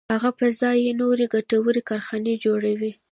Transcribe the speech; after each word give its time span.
هغه 0.13 0.29
پر 0.37 0.49
ځای 0.59 0.77
یې 0.85 0.91
نورې 1.01 1.25
ګټورې 1.35 1.81
کارخانې 1.89 2.33
جوړوي 2.45 2.91